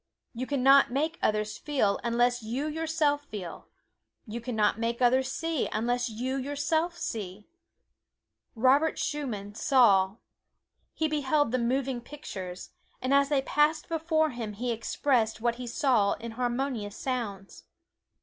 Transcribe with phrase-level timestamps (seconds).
[0.33, 3.67] You can not make others feel unless you yourself feel;
[4.25, 7.45] you can not make others see unless you yourself see.
[8.55, 10.15] Robert Schumann saw.
[10.95, 15.67] He beheld the moving pictures, and as they passed before him he expressed what he
[15.67, 17.65] saw in harmonious sounds.